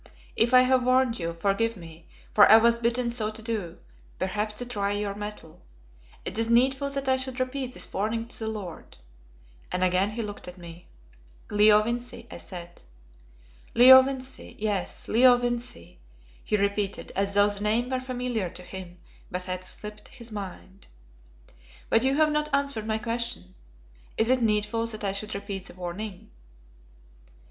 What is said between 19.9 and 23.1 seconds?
his mind. "But you have not answered my